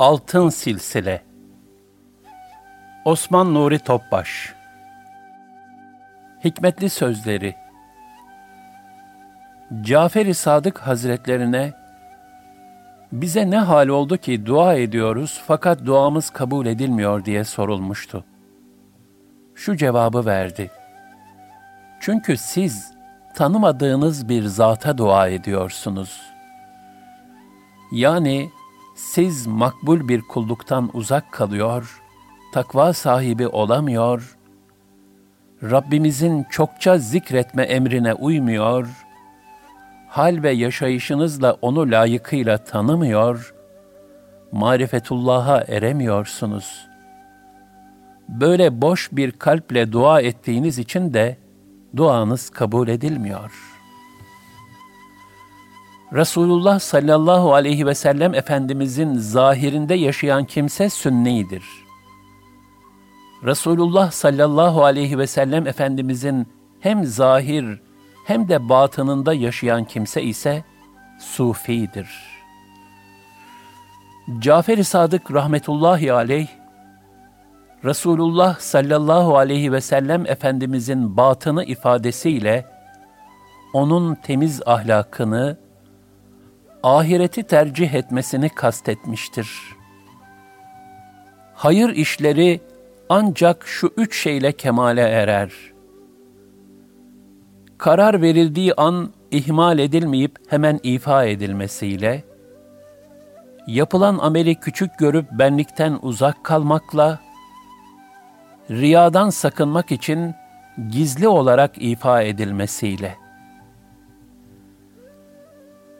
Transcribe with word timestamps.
Altın 0.00 0.48
Silsile 0.48 1.22
Osman 3.04 3.54
Nuri 3.54 3.78
Topbaş 3.78 4.54
Hikmetli 6.44 6.90
Sözleri 6.90 7.54
Cafer-i 9.82 10.34
Sadık 10.34 10.78
Hazretlerine 10.78 11.72
bize 13.12 13.50
ne 13.50 13.58
hal 13.58 13.88
oldu 13.88 14.16
ki 14.16 14.46
dua 14.46 14.74
ediyoruz 14.74 15.42
fakat 15.46 15.84
duamız 15.84 16.30
kabul 16.30 16.66
edilmiyor 16.66 17.24
diye 17.24 17.44
sorulmuştu. 17.44 18.24
Şu 19.54 19.76
cevabı 19.76 20.26
verdi. 20.26 20.70
Çünkü 22.00 22.36
siz 22.36 22.92
tanımadığınız 23.34 24.28
bir 24.28 24.44
zata 24.44 24.98
dua 24.98 25.28
ediyorsunuz. 25.28 26.20
Yani 27.92 28.50
siz 29.00 29.46
makbul 29.46 30.08
bir 30.08 30.20
kulluktan 30.20 30.90
uzak 30.94 31.32
kalıyor, 31.32 32.02
takva 32.52 32.92
sahibi 32.92 33.48
olamıyor, 33.48 34.36
Rabbimizin 35.62 36.44
çokça 36.50 36.98
zikretme 36.98 37.62
emrine 37.62 38.14
uymuyor, 38.14 39.06
hal 40.08 40.42
ve 40.42 40.50
yaşayışınızla 40.50 41.56
onu 41.62 41.90
layıkıyla 41.90 42.58
tanımıyor, 42.58 43.54
marifetullah'a 44.52 45.64
eremiyorsunuz. 45.68 46.88
Böyle 48.28 48.82
boş 48.82 49.08
bir 49.12 49.32
kalple 49.32 49.92
dua 49.92 50.20
ettiğiniz 50.20 50.78
için 50.78 51.14
de 51.14 51.36
duanız 51.96 52.50
kabul 52.50 52.88
edilmiyor.'' 52.88 53.69
Resulullah 56.12 56.78
sallallahu 56.78 57.54
aleyhi 57.54 57.86
ve 57.86 57.94
sellem 57.94 58.34
Efendimizin 58.34 59.18
zahirinde 59.18 59.94
yaşayan 59.94 60.44
kimse 60.44 60.90
sünnidir. 60.90 61.64
Resulullah 63.44 64.10
sallallahu 64.10 64.84
aleyhi 64.84 65.18
ve 65.18 65.26
sellem 65.26 65.66
Efendimizin 65.66 66.48
hem 66.80 67.04
zahir 67.04 67.80
hem 68.26 68.48
de 68.48 68.68
batınında 68.68 69.34
yaşayan 69.34 69.84
kimse 69.84 70.22
ise 70.22 70.64
sufidir. 71.20 72.08
Cafer-i 74.38 74.84
Sadık 74.84 75.32
rahmetullahi 75.32 76.12
aleyh, 76.12 76.48
Resulullah 77.84 78.58
sallallahu 78.58 79.36
aleyhi 79.36 79.72
ve 79.72 79.80
sellem 79.80 80.26
Efendimizin 80.26 81.16
batını 81.16 81.64
ifadesiyle 81.64 82.66
onun 83.72 84.14
temiz 84.14 84.62
ahlakını, 84.66 85.69
ahireti 86.82 87.42
tercih 87.42 87.94
etmesini 87.94 88.48
kastetmiştir. 88.48 89.50
Hayır 91.54 91.88
işleri 91.88 92.60
ancak 93.08 93.66
şu 93.66 93.92
üç 93.96 94.22
şeyle 94.22 94.52
kemale 94.52 95.02
erer. 95.02 95.52
Karar 97.78 98.22
verildiği 98.22 98.74
an 98.74 99.12
ihmal 99.30 99.78
edilmeyip 99.78 100.38
hemen 100.48 100.80
ifa 100.82 101.24
edilmesiyle, 101.24 102.24
yapılan 103.66 104.18
ameli 104.18 104.54
küçük 104.54 104.98
görüp 104.98 105.26
benlikten 105.32 105.98
uzak 106.02 106.44
kalmakla, 106.44 107.18
riyadan 108.70 109.30
sakınmak 109.30 109.92
için 109.92 110.34
gizli 110.90 111.28
olarak 111.28 111.70
ifa 111.76 112.22
edilmesiyle. 112.22 113.19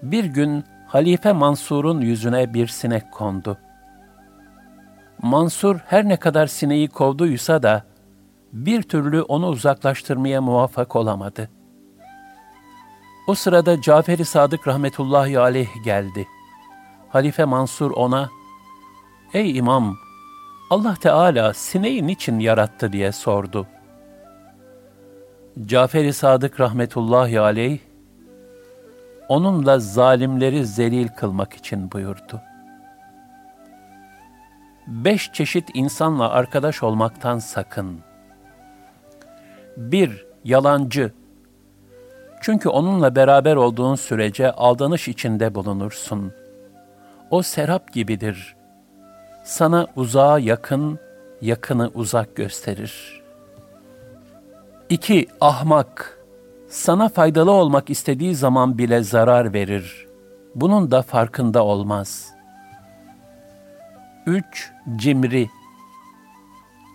Bir 0.03 0.25
gün 0.25 0.65
Halife 0.87 1.33
Mansur'un 1.33 2.01
yüzüne 2.01 2.55
bir 2.55 2.67
sinek 2.67 3.13
kondu. 3.13 3.59
Mansur 5.23 5.79
her 5.87 6.09
ne 6.09 6.17
kadar 6.17 6.47
sineği 6.47 6.89
kovduysa 6.89 7.63
da 7.63 7.85
bir 8.53 8.83
türlü 8.83 9.23
onu 9.23 9.47
uzaklaştırmaya 9.47 10.43
muvaffak 10.43 10.97
olamadı. 10.97 11.51
O 13.27 13.35
sırada 13.35 13.81
Cafer-i 13.81 14.25
Sadık 14.25 14.69
rahmetullahi 14.69 15.39
aleyh 15.39 15.85
geldi. 15.85 16.27
Halife 17.09 17.45
Mansur 17.45 17.91
ona, 17.91 18.31
Ey 19.35 19.57
imam, 19.57 19.97
Allah 20.71 20.95
Teala 20.95 21.55
sineği 21.55 22.07
niçin 22.07 22.39
yarattı 22.39 22.93
diye 22.93 23.13
sordu. 23.13 23.67
Cafer-i 25.67 26.13
Sadık 26.13 26.61
rahmetullahi 26.61 27.41
aleyh, 27.41 27.79
onunla 29.31 29.79
zalimleri 29.79 30.67
zelil 30.67 31.09
kılmak 31.09 31.55
için 31.55 31.93
buyurdu. 31.93 32.41
Beş 34.87 35.33
çeşit 35.33 35.69
insanla 35.75 36.31
arkadaş 36.31 36.83
olmaktan 36.83 37.39
sakın. 37.39 38.01
Bir, 39.77 40.27
yalancı. 40.45 41.13
Çünkü 42.41 42.69
onunla 42.69 43.17
beraber 43.17 43.57
olduğun 43.57 43.95
sürece 43.95 44.53
aldanış 44.53 45.09
içinde 45.09 45.55
bulunursun. 45.55 46.33
O 47.31 47.43
serap 47.43 47.93
gibidir. 47.93 48.57
Sana 49.45 49.87
uzağa 49.97 50.39
yakın, 50.39 50.99
yakını 51.41 51.91
uzak 51.95 52.37
gösterir. 52.37 53.23
İki, 54.89 55.27
ahmak 55.41 56.20
sana 56.71 57.09
faydalı 57.09 57.51
olmak 57.51 57.91
istediği 57.91 58.35
zaman 58.35 58.79
bile 58.79 59.03
zarar 59.03 59.53
verir. 59.53 60.07
Bunun 60.55 60.91
da 60.91 61.03
farkında 61.03 61.65
olmaz. 61.65 62.35
3. 64.27 64.73
Cimri 64.97 65.51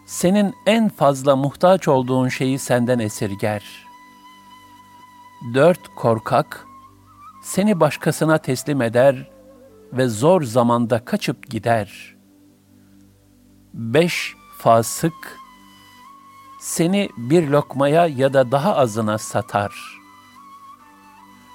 Senin 0.06 0.53
en 0.66 0.90
fazla 0.90 1.36
muhtaç 1.36 1.88
olduğun 1.88 2.28
şeyi 2.28 2.59
senden 2.59 3.00
esirger. 3.00 3.63
4. 5.53 5.80
Korkak 5.96 6.66
Seni 7.44 7.80
başkasına 7.80 8.38
teslim 8.38 8.81
eder 8.81 9.30
ve 9.94 10.07
zor 10.07 10.42
zamanda 10.42 11.06
kaçıp 11.06 11.50
gider. 11.50 12.16
5. 13.74 14.36
Fasık 14.57 15.39
seni 16.65 17.09
bir 17.17 17.47
lokmaya 17.47 18.07
ya 18.07 18.33
da 18.33 18.51
daha 18.51 18.75
azına 18.75 19.17
satar. 19.17 20.00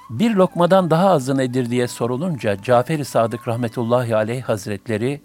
Bir 0.09 0.35
lokmadan 0.35 0.89
daha 0.89 1.09
azı 1.09 1.37
nedir 1.37 1.69
diye 1.69 1.87
sorulunca 1.87 2.61
Cafer-i 2.61 3.05
Sadık 3.05 3.47
rahmetullahi 3.47 4.15
aleyh 4.15 4.43
hazretleri 4.43 5.21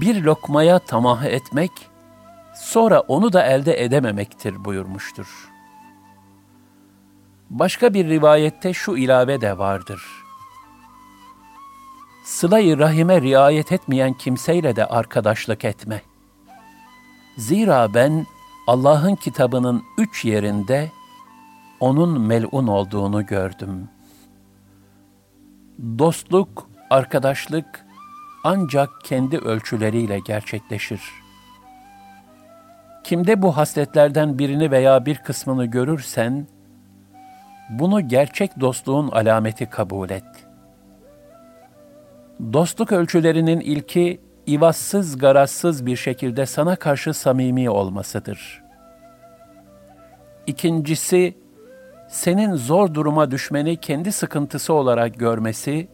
bir 0.00 0.22
lokmaya 0.22 0.78
tamah 0.78 1.24
etmek 1.24 1.70
sonra 2.54 3.00
onu 3.00 3.32
da 3.32 3.42
elde 3.46 3.84
edememektir 3.84 4.64
buyurmuştur. 4.64 5.50
Başka 7.50 7.94
bir 7.94 8.08
rivayette 8.08 8.72
şu 8.72 8.96
ilave 8.96 9.40
de 9.40 9.58
vardır. 9.58 10.02
Sıla-i 12.24 12.78
rahime 12.78 13.20
riayet 13.20 13.72
etmeyen 13.72 14.12
kimseyle 14.12 14.76
de 14.76 14.86
arkadaşlık 14.86 15.64
etme. 15.64 16.09
Zira 17.40 17.94
ben 17.94 18.26
Allah'ın 18.66 19.14
kitabının 19.14 19.82
üç 19.98 20.24
yerinde 20.24 20.90
onun 21.80 22.20
melun 22.20 22.66
olduğunu 22.66 23.26
gördüm. 23.26 23.88
Dostluk, 25.98 26.70
arkadaşlık 26.90 27.86
ancak 28.44 28.90
kendi 29.04 29.38
ölçüleriyle 29.38 30.18
gerçekleşir. 30.18 31.00
Kimde 33.04 33.42
bu 33.42 33.56
hasletlerden 33.56 34.38
birini 34.38 34.70
veya 34.70 35.06
bir 35.06 35.16
kısmını 35.16 35.66
görürsen, 35.66 36.46
bunu 37.70 38.08
gerçek 38.08 38.60
dostluğun 38.60 39.08
alameti 39.08 39.66
kabul 39.66 40.10
et. 40.10 40.46
Dostluk 42.52 42.92
ölçülerinin 42.92 43.60
ilki, 43.60 44.20
ivazsız 44.54 45.18
garazsız 45.18 45.86
bir 45.86 45.96
şekilde 45.96 46.46
sana 46.46 46.76
karşı 46.76 47.14
samimi 47.14 47.70
olmasıdır. 47.70 48.62
İkincisi, 50.46 51.34
senin 52.08 52.54
zor 52.54 52.94
duruma 52.94 53.30
düşmeni 53.30 53.76
kendi 53.76 54.12
sıkıntısı 54.12 54.72
olarak 54.72 55.18
görmesi, 55.18 55.88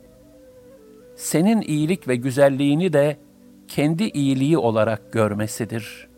senin 1.17 1.61
iyilik 1.61 2.09
ve 2.09 2.17
güzelliğini 2.17 2.93
de 2.93 3.17
kendi 3.69 4.05
iyiliği 4.05 4.59
olarak 4.59 5.13
görmesidir. 5.13 6.09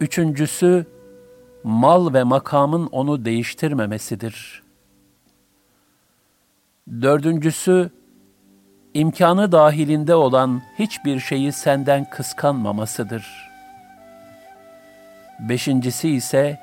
Üçüncüsü, 0.00 0.86
mal 1.64 2.14
ve 2.14 2.22
makamın 2.22 2.86
onu 2.86 3.24
değiştirmemesidir. 3.24 4.62
Dördüncüsü, 7.02 7.90
imkanı 8.96 9.52
dahilinde 9.52 10.14
olan 10.14 10.62
hiçbir 10.78 11.20
şeyi 11.20 11.52
senden 11.52 12.04
kıskanmamasıdır. 12.04 13.50
Beşincisi 15.38 16.10
ise, 16.10 16.58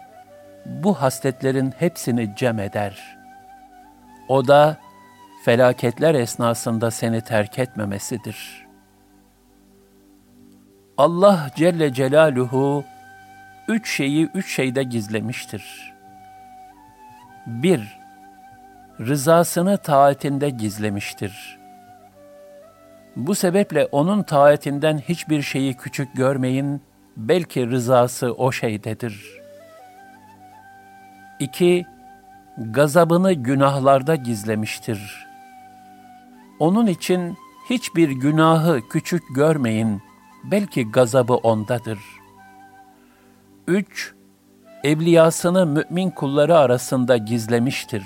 bu 0.66 0.94
hasletlerin 0.94 1.74
hepsini 1.80 2.36
cem 2.36 2.60
eder. 2.60 3.18
O 4.28 4.48
da, 4.48 4.78
felaketler 5.46 6.16
esnasında 6.16 6.92
seni 6.92 7.22
terk 7.22 7.60
etmemesidir. 7.60 8.66
Allah 10.98 11.52
Celle 11.56 11.94
Celaluhu, 11.94 12.84
üç 13.68 13.90
şeyi 13.90 14.30
üç 14.34 14.56
şeyde 14.56 14.84
gizlemiştir. 14.84 15.94
Bir, 17.46 18.00
rızasını 19.00 19.78
taatinde 19.78 20.50
gizlemiştir. 20.50 21.63
Bu 23.16 23.36
sebeple 23.36 23.86
onun 23.92 24.24
taatinden 24.24 24.98
hiçbir 24.98 25.42
şeyi 25.42 25.74
küçük 25.74 26.16
görmeyin, 26.16 26.82
belki 27.18 27.70
rızası 27.70 28.34
o 28.34 28.52
şeydedir. 28.52 29.42
İki, 31.40 31.86
gazabını 32.58 33.34
günahlarda 33.34 34.16
gizlemiştir. 34.16 35.28
Onun 36.60 36.88
için 36.88 37.38
hiçbir 37.70 38.10
günahı 38.10 38.82
küçük 38.90 39.24
görmeyin, 39.36 40.02
belki 40.44 40.92
gazabı 40.92 41.34
ondadır.'' 41.34 42.24
3. 43.68 44.14
Evliyasını 44.84 45.66
mümin 45.66 46.10
kulları 46.10 46.58
arasında 46.58 47.18
gizlemiştir. 47.18 48.04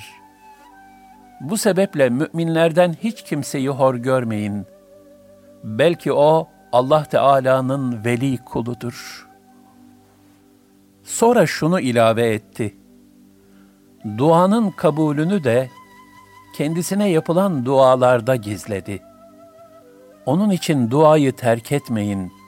Bu 1.41 1.57
sebeple 1.57 2.09
müminlerden 2.09 2.95
hiç 3.03 3.23
kimseyi 3.23 3.69
hor 3.69 3.95
görmeyin. 3.95 4.65
Belki 5.67 6.13
o 6.13 6.47
Allah 6.71 7.03
Teala'nın 7.03 8.05
veli 8.05 8.37
kuludur. 8.37 9.27
Sonra 11.03 11.45
şunu 11.45 11.79
ilave 11.79 12.29
etti. 12.33 12.77
Duanın 14.17 14.71
kabulünü 14.71 15.43
de 15.43 15.69
kendisine 16.55 17.09
yapılan 17.09 17.65
dualarda 17.65 18.35
gizledi. 18.35 19.03
Onun 20.25 20.49
için 20.49 20.91
duayı 20.91 21.35
terk 21.35 21.71
etmeyin.'' 21.71 22.47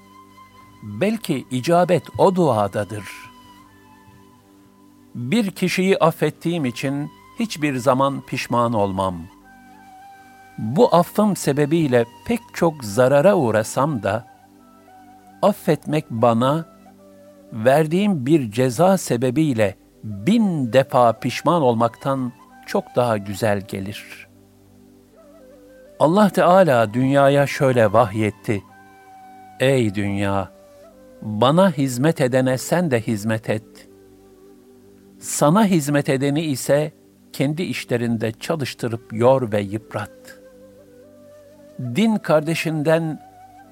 belki 0.84 1.46
icabet 1.52 2.04
o 2.18 2.36
duadadır. 2.36 3.06
Bir 5.16 5.52
kişiyi 5.52 5.98
affettiğim 5.98 6.66
için 6.66 7.12
hiçbir 7.40 7.76
zaman 7.76 8.22
pişman 8.22 8.74
olmam. 8.74 9.16
Bu 10.60 10.96
affım 10.96 11.36
sebebiyle 11.36 12.06
pek 12.26 12.40
çok 12.54 12.84
zarara 12.84 13.36
uğrasam 13.36 14.04
da, 14.04 14.26
affetmek 15.42 16.06
bana, 16.10 16.66
verdiğim 17.54 18.26
bir 18.26 18.52
ceza 18.52 18.98
sebebiyle 18.98 19.76
bin 20.04 20.74
defa 20.74 21.14
pişman 21.14 21.62
olmaktan 21.62 22.32
çok 22.66 22.96
daha 22.96 23.18
güzel 23.18 23.62
gelir. 23.62 24.28
Allah 26.00 26.30
Teala 26.30 26.94
dünyaya 26.94 27.48
şöyle 27.48 27.94
vahyetti. 27.94 28.64
Ey 29.60 29.96
dünya! 29.96 30.52
Bana 31.22 31.72
hizmet 31.72 32.22
edene 32.22 32.58
sen 32.58 32.92
de 32.92 33.02
hizmet 33.02 33.50
et. 33.50 33.90
Sana 35.20 35.66
hizmet 35.66 36.10
edeni 36.10 36.42
ise 36.42 36.92
kendi 37.34 37.64
işlerinde 37.64 38.32
çalıştırıp 38.32 39.14
yor 39.14 39.52
ve 39.52 39.62
yıprat. 39.62 40.39
Din 41.80 42.16
kardeşinden 42.16 43.20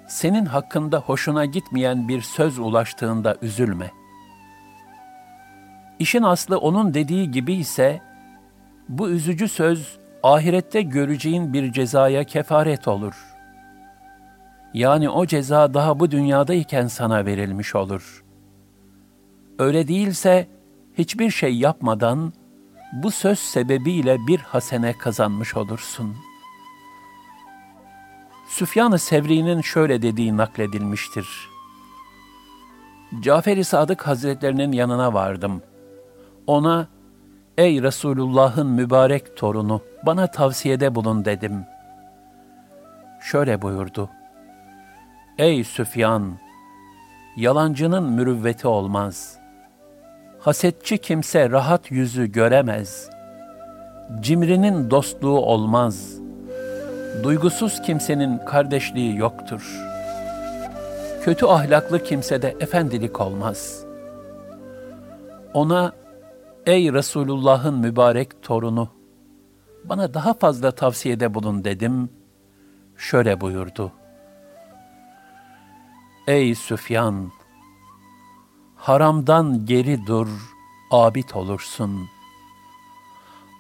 senin 0.07 0.45
hakkında 0.45 1.00
hoşuna 1.00 1.45
gitmeyen 1.45 2.07
bir 2.07 2.21
söz 2.21 2.59
ulaştığında 2.59 3.38
üzülme. 3.42 3.92
İşin 6.00 6.24
aslı 6.24 6.57
onun 6.57 6.94
dediği 6.94 7.31
gibi 7.31 7.54
ise 7.54 8.01
bu 8.89 9.09
üzücü 9.09 9.48
söz 9.48 9.98
ahirette 10.24 10.81
göreceğin 10.81 11.54
bir 11.54 11.71
cezaya 11.71 12.24
kefaret 12.24 12.88
olur.'' 12.88 13.38
Yani 14.77 15.09
o 15.09 15.25
ceza 15.25 15.74
daha 15.74 16.00
bu 16.00 16.12
dünyadayken 16.12 16.88
sana 16.88 17.25
verilmiş 17.25 17.75
olur. 17.75 18.24
Öyle 19.59 19.88
değilse 19.88 20.48
hiçbir 20.98 21.31
şey 21.31 21.56
yapmadan 21.56 22.33
bu 22.94 23.12
söz 23.12 23.39
sebebiyle 23.39 24.18
bir 24.27 24.39
hasene 24.39 24.94
kazanmış 24.94 25.56
olursun. 25.56 26.15
Süfyan-ı 28.47 28.99
Sevri'nin 28.99 29.61
şöyle 29.61 30.01
dediği 30.01 30.38
nakledilmiştir. 30.38 31.49
Cafer-i 33.19 33.63
Sadık 33.63 34.07
Hazretlerinin 34.07 34.71
yanına 34.71 35.13
vardım. 35.13 35.61
Ona, 36.47 36.88
''Ey 37.57 37.81
Resulullah'ın 37.81 38.67
mübarek 38.67 39.38
torunu, 39.38 39.81
bana 40.05 40.27
tavsiyede 40.27 40.95
bulun.'' 40.95 41.25
dedim. 41.25 41.65
Şöyle 43.21 43.61
buyurdu. 43.61 44.09
Ey 45.38 45.63
Süfyan! 45.63 46.38
Yalancının 47.37 48.04
mürüvveti 48.04 48.68
olmaz. 48.68 49.39
Hasetçi 50.39 50.97
kimse 50.97 51.49
rahat 51.49 51.92
yüzü 51.92 52.31
göremez. 52.31 53.09
Cimrinin 54.19 54.92
dostluğu 54.92 55.39
olmaz. 55.39 56.27
Duygusuz 57.23 57.81
kimsenin 57.81 58.37
kardeşliği 58.37 59.18
yoktur. 59.18 59.61
Kötü 61.23 61.45
ahlaklı 61.45 62.04
kimsede 62.04 62.56
efendilik 62.59 63.21
olmaz. 63.21 63.83
Ona, 65.54 65.92
ey 66.66 66.94
Resulullah'ın 66.94 67.80
mübarek 67.80 68.44
torunu, 68.44 68.90
bana 69.83 70.14
daha 70.14 70.33
fazla 70.33 70.71
tavsiyede 70.71 71.33
bulun 71.33 71.64
dedim. 71.64 72.09
Şöyle 72.97 73.42
buyurdu. 73.42 73.92
Ey 76.28 76.56
Süfyan! 76.56 77.31
Haramdan 78.76 79.66
geri 79.66 80.06
dur, 80.07 80.28
abid 80.92 81.30
olursun. 81.33 82.07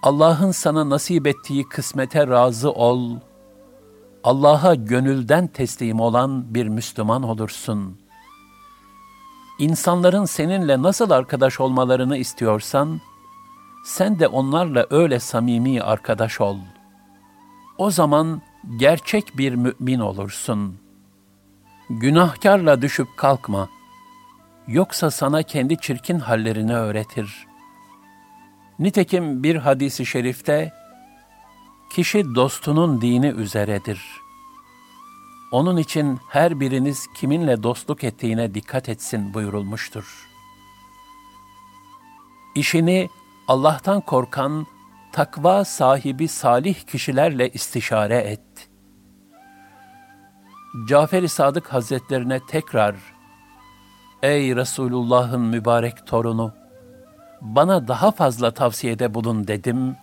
Allah'ın 0.03 0.51
sana 0.51 0.89
nasip 0.89 1.27
ettiği 1.27 1.63
kısmete 1.63 2.27
razı 2.27 2.71
ol. 2.71 3.19
Allah'a 4.27 4.75
gönülden 4.75 5.47
teslim 5.47 5.99
olan 5.99 6.53
bir 6.53 6.67
Müslüman 6.67 7.23
olursun. 7.23 7.97
İnsanların 9.59 10.25
seninle 10.25 10.81
nasıl 10.81 11.11
arkadaş 11.11 11.59
olmalarını 11.59 12.17
istiyorsan, 12.17 13.01
sen 13.85 14.19
de 14.19 14.27
onlarla 14.27 14.85
öyle 14.89 15.19
samimi 15.19 15.81
arkadaş 15.81 16.41
ol. 16.41 16.57
O 17.77 17.91
zaman 17.91 18.41
gerçek 18.79 19.37
bir 19.37 19.55
mümin 19.55 19.99
olursun.'' 19.99 20.79
Günahkarla 21.89 22.81
düşüp 22.81 23.07
kalkma. 23.17 23.69
Yoksa 24.67 25.11
sana 25.11 25.43
kendi 25.43 25.77
çirkin 25.77 26.19
hallerini 26.19 26.75
öğretir. 26.75 27.47
Nitekim 28.79 29.43
bir 29.43 29.55
hadisi 29.55 30.05
şerifte, 30.05 30.73
kişi 31.97 32.35
dostunun 32.35 33.01
dini 33.01 33.27
üzeredir. 33.27 34.01
Onun 35.51 35.77
için 35.77 36.19
her 36.29 36.59
biriniz 36.59 37.07
kiminle 37.15 37.63
dostluk 37.63 38.03
ettiğine 38.03 38.53
dikkat 38.53 38.89
etsin 38.89 39.33
buyurulmuştur. 39.33 40.27
İşini 42.55 43.09
Allah'tan 43.47 44.01
korkan, 44.01 44.67
takva 45.11 45.65
sahibi 45.65 46.27
salih 46.27 46.75
kişilerle 46.75 47.49
istişare 47.49 48.17
et.'' 48.17 48.69
Cafer-i 50.89 51.29
Sadık 51.29 51.73
Hazretlerine 51.73 52.39
tekrar 52.47 52.95
Ey 54.23 54.55
Resulullah'ın 54.55 55.41
mübarek 55.41 56.07
torunu! 56.07 56.53
Bana 57.41 57.87
daha 57.87 58.11
fazla 58.11 58.51
tavsiyede 58.51 59.13
bulun 59.13 59.47
dedim. 59.47 59.95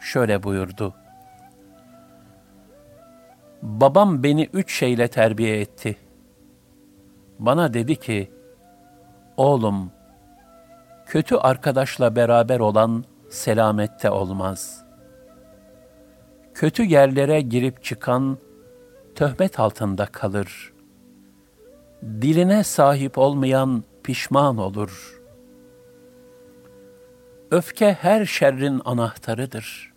Şöyle 0.00 0.42
buyurdu. 0.42 0.94
Babam 3.62 4.22
beni 4.22 4.48
üç 4.52 4.72
şeyle 4.72 5.08
terbiye 5.08 5.60
etti. 5.60 5.96
Bana 7.38 7.74
dedi 7.74 7.96
ki, 7.96 8.30
Oğlum, 9.36 9.90
kötü 11.06 11.36
arkadaşla 11.36 12.16
beraber 12.16 12.60
olan 12.60 13.04
selamette 13.30 14.10
olmaz. 14.10 14.84
Kötü 16.54 16.82
yerlere 16.82 17.40
girip 17.40 17.84
çıkan 17.84 18.38
töhmet 19.14 19.60
altında 19.60 20.06
kalır. 20.06 20.72
Diline 22.02 22.64
sahip 22.64 23.18
olmayan 23.18 23.84
pişman 24.02 24.58
olur. 24.58 25.17
Öfke 27.50 27.92
her 27.92 28.26
şerrin 28.26 28.82
anahtarıdır. 28.84 29.92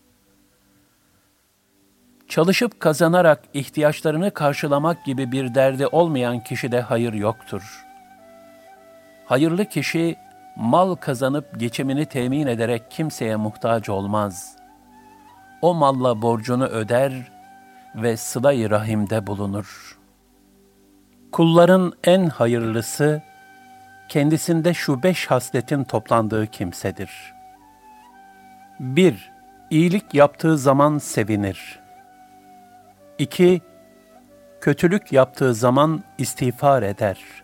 Çalışıp 2.27 2.79
kazanarak 2.79 3.43
ihtiyaçlarını 3.53 4.31
karşılamak 4.31 5.05
gibi 5.05 5.31
bir 5.31 5.55
derdi 5.55 5.88
olmayan 5.88 6.43
kişide 6.43 6.81
hayır 6.81 7.13
yoktur. 7.13 7.86
Hayırlı 9.25 9.65
kişi 9.65 10.15
mal 10.55 10.96
kazanıp 10.96 11.60
geçimini 11.60 12.05
temin 12.05 12.48
ederek 12.48 12.91
kimseye 12.91 13.36
muhtaç 13.36 13.89
olmaz. 13.89 14.55
O 15.62 15.74
malla 15.74 16.22
borcunu 16.22 16.65
öder 16.65 17.31
ve 17.96 18.17
sıla-i 18.17 18.70
rahimde 18.70 19.27
bulunur. 19.27 20.00
Kulların 21.31 21.93
en 22.03 22.25
hayırlısı, 22.25 23.22
kendisinde 24.10 24.74
şu 24.74 25.03
beş 25.03 25.25
hasletin 25.27 25.84
toplandığı 25.84 26.48
kimsedir. 26.48 27.40
1. 28.82 29.32
İyilik 29.70 30.14
yaptığı 30.14 30.58
zaman 30.58 30.98
sevinir. 30.98 31.80
2. 33.18 33.62
Kötülük 34.62 35.12
yaptığı 35.14 35.54
zaman 35.54 36.04
istiğfar 36.18 36.84
eder. 36.84 37.44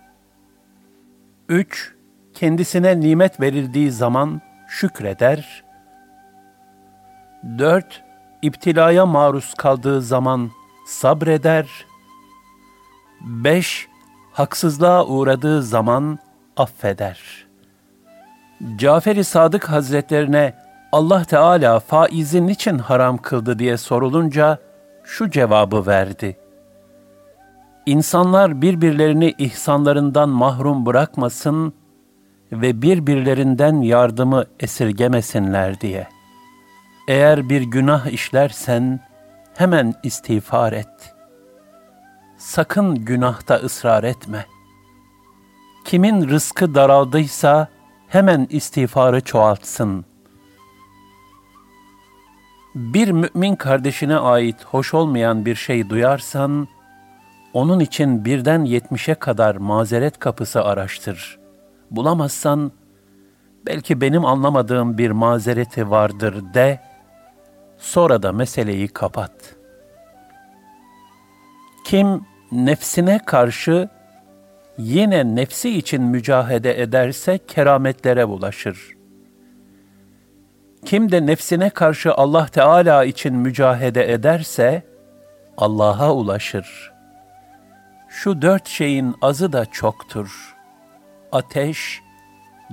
3 1.49 1.95
kendisine 2.33 2.99
nimet 2.99 3.41
verildiği 3.41 3.91
zaman 3.91 4.41
şükreder. 4.67 5.63
4. 7.57 8.03
İptilaya 8.41 9.05
maruz 9.05 9.53
kaldığı 9.53 10.01
zaman 10.01 10.51
sabreder. 10.87 11.85
5. 13.21 13.87
Haksızlığa 14.31 15.05
uğradığı 15.05 15.63
zaman 15.63 16.19
affeder. 16.57 17.47
Cafer-i 18.77 19.23
Sadık 19.23 19.69
Hazretlerine 19.69 20.66
Allah 20.91 21.23
Teala 21.23 21.79
faizi 21.79 22.47
niçin 22.47 22.77
haram 22.79 23.17
kıldı 23.17 23.59
diye 23.59 23.77
sorulunca 23.77 24.59
şu 25.03 25.29
cevabı 25.31 25.87
verdi. 25.87 26.37
İnsanlar 27.85 28.61
birbirlerini 28.61 29.33
ihsanlarından 29.37 30.29
mahrum 30.29 30.85
bırakmasın 30.85 31.73
ve 32.51 32.81
birbirlerinden 32.81 33.81
yardımı 33.81 34.45
esirgemesinler 34.59 35.81
diye. 35.81 36.07
Eğer 37.07 37.49
bir 37.49 37.61
günah 37.61 38.07
işlersen 38.07 38.99
hemen 39.55 39.93
istiğfar 40.03 40.73
et. 40.73 41.15
Sakın 42.37 42.95
günahta 42.95 43.55
ısrar 43.55 44.03
etme. 44.03 44.45
Kimin 45.85 46.29
rızkı 46.29 46.75
daraldıysa 46.75 47.67
hemen 48.07 48.47
istiğfarı 48.49 49.21
çoğaltsın. 49.21 50.06
Bir 52.77 53.11
mümin 53.11 53.55
kardeşine 53.55 54.17
ait 54.17 54.63
hoş 54.65 54.93
olmayan 54.93 55.45
bir 55.45 55.55
şey 55.55 55.89
duyarsan, 55.89 56.67
onun 57.53 57.79
için 57.79 58.25
birden 58.25 58.63
yetmişe 58.63 59.15
kadar 59.15 59.55
mazeret 59.55 60.19
kapısı 60.19 60.63
araştır.'' 60.63 61.47
bulamazsan 61.91 62.71
belki 63.65 64.01
benim 64.01 64.25
anlamadığım 64.25 64.97
bir 64.97 65.11
mazereti 65.11 65.89
vardır 65.89 66.53
de, 66.53 66.79
sonra 67.77 68.23
da 68.23 68.31
meseleyi 68.31 68.87
kapat. 68.87 69.55
Kim 71.85 72.21
nefsine 72.51 73.19
karşı 73.25 73.89
yine 74.77 75.35
nefsi 75.35 75.77
için 75.77 76.03
mücahede 76.03 76.81
ederse 76.81 77.39
kerametlere 77.47 78.27
bulaşır. 78.27 78.96
Kim 80.87 81.11
de 81.11 81.25
nefsine 81.25 81.69
karşı 81.69 82.13
Allah 82.13 82.45
Teala 82.45 83.03
için 83.03 83.35
mücahede 83.35 84.13
ederse 84.13 84.83
Allah'a 85.57 86.13
ulaşır. 86.13 86.93
Şu 88.07 88.41
dört 88.41 88.67
şeyin 88.67 89.15
azı 89.21 89.53
da 89.53 89.65
çoktur.'' 89.65 90.57
ateş, 91.31 92.01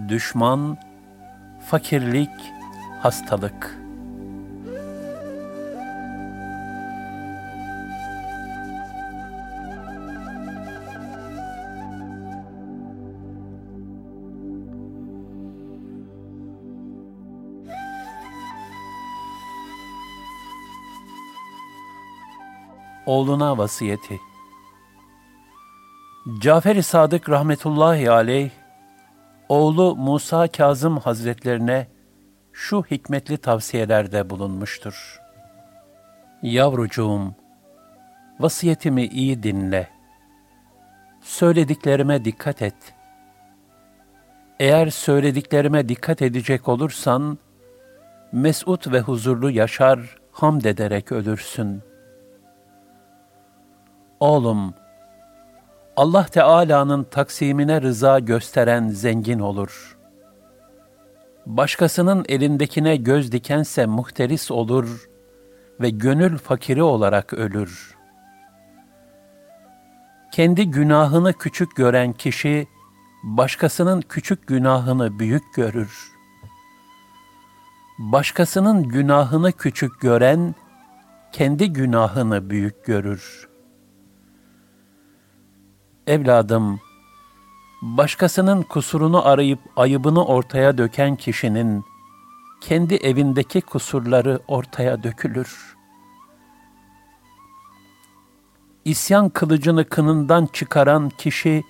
düşman, 0.09 0.79
fakirlik, 1.67 2.53
hastalık. 3.01 3.84
Oğluna 23.07 23.59
vasiyeti 23.59 24.21
Cafer-i 26.39 26.83
Sadık 26.83 27.31
rahmetullahi 27.31 28.11
aleyh, 28.11 28.51
oğlu 29.49 29.97
Musa 29.97 30.49
Kazım 30.49 30.97
Hazretlerine 30.97 31.89
şu 32.53 32.83
hikmetli 32.83 33.37
tavsiyelerde 33.37 34.31
bulunmuştur. 34.31 35.21
Yavrucuğum, 36.43 37.35
vasiyetimi 38.41 39.05
iyi 39.05 39.43
dinle. 39.43 39.89
Söylediklerime 41.21 42.25
dikkat 42.25 42.63
et. 42.63 42.95
Eğer 44.61 44.91
söylediklerime 44.91 45.89
dikkat 45.89 46.23
edecek 46.23 46.69
olursan, 46.69 47.39
mesut 48.33 48.93
ve 48.93 49.01
huzurlu 49.01 49.51
yaşar, 49.51 50.17
hamd 50.33 50.65
ederek 50.65 51.13
ölürsün. 51.13 51.83
Oğlum, 54.21 54.75
Allah 55.97 56.25
Teala'nın 56.25 57.05
taksimine 57.05 57.83
rıza 57.83 58.19
gösteren 58.19 58.89
zengin 58.89 59.39
olur. 59.39 59.97
Başkasının 61.47 62.25
elindekine 62.29 62.97
göz 62.97 63.33
dikense 63.33 63.87
muhteris 63.87 64.51
olur 64.51 65.09
ve 65.81 65.91
gönül 65.91 66.39
fakiri 66.39 66.83
olarak 66.83 67.35
ölür. 67.35 67.97
Kendi 70.33 70.71
günahını 70.71 71.33
küçük 71.33 71.77
gören 71.77 72.13
kişi, 72.13 72.67
başkasının 73.23 74.01
küçük 74.01 74.47
günahını 74.47 75.19
büyük 75.19 75.55
görür. 75.55 76.13
Başkasının 77.99 78.83
günahını 78.83 79.53
küçük 79.53 80.01
gören, 80.01 80.55
kendi 81.33 81.73
günahını 81.73 82.51
büyük 82.51 82.85
görür.'' 82.85 83.54
Evladım, 86.07 86.81
başkasının 87.83 88.63
kusurunu 88.63 89.27
arayıp 89.27 89.59
ayıbını 89.77 90.25
ortaya 90.25 90.79
döken 90.79 91.17
kişinin 91.17 91.85
kendi 92.61 92.95
evindeki 92.95 93.61
kusurları 93.61 94.41
ortaya 94.49 95.03
dökülür. 95.03 95.77
İsyan 98.85 99.29
kılıcını 99.29 99.89
kınından 99.89 100.47
çıkaran 100.53 101.09
kişi 101.09 101.65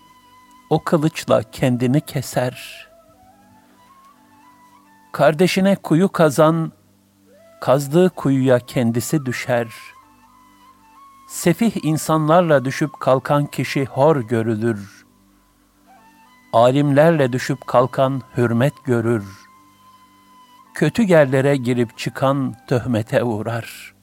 o 0.71 0.85
kılıçla 0.85 1.43
kendini 1.43 2.01
keser. 2.01 2.89
Kardeşine 5.13 5.77
kuyu 5.77 6.09
kazan, 6.09 6.73
kazdığı 7.61 8.11
kuyuya 8.11 8.59
kendisi 8.59 9.27
düşer.'' 9.27 9.94
Sefih 11.35 11.73
insanlarla 11.83 12.65
düşüp 12.65 13.01
kalkan 13.01 13.47
kişi 13.47 13.85
hor 13.85 14.17
görülür. 14.17 15.07
Alimlerle 16.53 17.33
düşüp 17.33 17.67
kalkan 17.67 18.23
hürmet 18.37 18.73
görür. 18.85 19.25
Kötü 20.75 21.03
yerlere 21.03 21.57
girip 21.57 21.99
çıkan 21.99 22.55
töhmete 22.67 23.23
uğrar. 23.23 23.95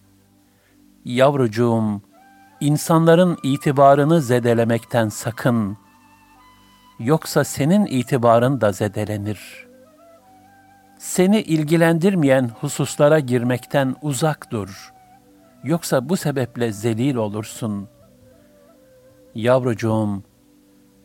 Yavrucuğum, 1.06 2.02
insanların 2.60 3.38
itibarını 3.44 4.22
zedelemekten 4.22 5.10
sakın. 5.10 5.78
Yoksa 7.00 7.44
senin 7.44 7.86
itibarın 7.86 8.62
da 8.62 8.72
zedelenir. 8.72 9.68
Seni 10.98 11.42
ilgilendirmeyen 11.42 12.52
hususlara 12.62 13.20
girmekten 13.20 13.96
uzak 14.02 14.52
dur. 14.52 14.92
Yoksa 15.64 16.10
bu 16.10 16.18
sebeple 16.18 16.72
zelil 16.72 17.16
olursun. 17.16 17.88
Yavrucuğum, 19.36 20.24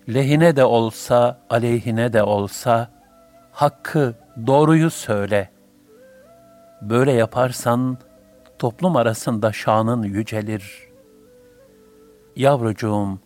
lehine 0.09 0.57
de 0.57 0.65
olsa, 0.65 1.41
aleyhine 1.51 2.13
de 2.13 2.23
olsa, 2.23 2.91
hakkı, 3.53 4.15
doğruyu 4.47 4.91
söyle. 4.91 5.51
Böyle 6.83 7.13
yaparsan, 7.13 7.99
toplum 8.59 8.97
arasında 8.97 9.53
şanın 9.53 10.03
yücelir. 10.03 10.89
Yavrucuğum, 12.37 13.19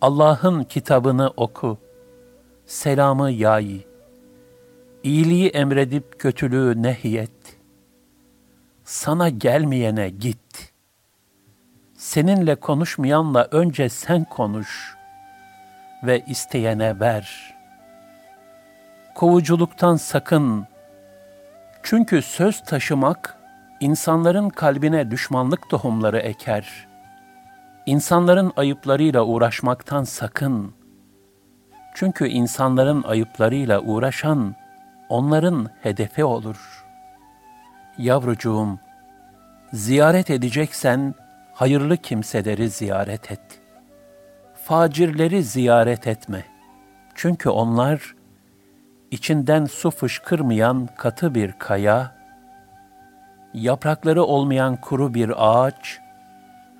Allah'ın 0.00 0.64
kitabını 0.64 1.32
oku, 1.36 1.78
selamı 2.66 3.30
yay, 3.30 3.80
iyiliği 5.02 5.48
emredip 5.48 6.18
kötülüğü 6.18 6.82
nehyet, 6.82 7.30
sana 8.86 9.28
gelmeyene 9.28 10.08
git. 10.08 10.72
Seninle 11.94 12.54
konuşmayanla 12.54 13.48
önce 13.50 13.88
sen 13.88 14.24
konuş 14.24 14.96
ve 16.02 16.24
isteyene 16.26 17.00
ver. 17.00 17.54
Kovuculuktan 19.14 19.96
sakın, 19.96 20.66
çünkü 21.82 22.22
söz 22.22 22.64
taşımak, 22.64 23.38
insanların 23.80 24.48
kalbine 24.48 25.10
düşmanlık 25.10 25.70
tohumları 25.70 26.18
eker. 26.18 26.88
İnsanların 27.86 28.52
ayıplarıyla 28.56 29.24
uğraşmaktan 29.24 30.04
sakın. 30.04 30.74
Çünkü 31.94 32.28
insanların 32.28 33.02
ayıplarıyla 33.02 33.80
uğraşan, 33.80 34.54
onların 35.08 35.68
hedefi 35.82 36.24
olur. 36.24 36.85
Yavrucuğum, 37.98 38.78
ziyaret 39.72 40.30
edeceksen, 40.30 41.14
hayırlı 41.54 41.96
kimseleri 41.96 42.68
ziyaret 42.68 43.32
et. 43.32 43.60
Facirleri 44.64 45.42
ziyaret 45.42 46.06
etme. 46.06 46.44
Çünkü 47.14 47.48
onlar, 47.48 48.14
içinden 49.10 49.64
su 49.64 49.90
fışkırmayan 49.90 50.88
katı 50.96 51.34
bir 51.34 51.52
kaya, 51.52 52.16
yaprakları 53.54 54.24
olmayan 54.24 54.76
kuru 54.76 55.14
bir 55.14 55.32
ağaç 55.36 55.98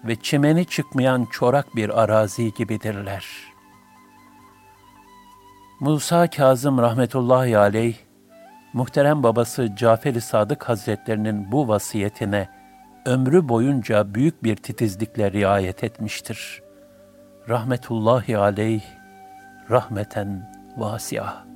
ve 0.05 0.17
çimeni 0.17 0.67
çıkmayan 0.67 1.25
çorak 1.33 1.77
bir 1.77 2.03
arazi 2.03 2.55
gibidirler. 2.55 3.27
Musa 5.81 6.31
Kazım 6.31 6.79
rahmetullahi 6.79 7.59
aleyh, 7.59 7.97
muhterem 8.73 9.23
babası 9.23 9.77
Cafer-i 9.77 10.21
Sadık 10.21 10.69
Hazretlerinin 10.69 11.53
bu 11.53 11.69
vasiyetine 11.69 12.49
ömrü 13.07 13.49
boyunca 13.49 14.15
büyük 14.15 14.45
bir 14.45 14.57
titizlikle 14.57 15.33
riayet 15.33 15.85
etmiştir. 15.85 16.63
Rahmetullahi 17.49 18.39
aleyh, 18.39 18.85
rahmeten 19.71 20.53
vasiah. 20.77 21.56